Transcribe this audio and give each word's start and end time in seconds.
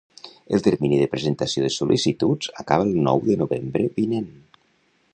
El 0.57 0.63
termini 0.67 0.97
de 1.01 1.09
presentació 1.11 1.67
de 1.67 1.69
sol·licituds 1.77 2.51
acaba 2.65 2.89
el 2.91 2.97
nou 3.09 3.23
de 3.31 3.39
novembre 3.45 3.89
vinent. 4.01 4.31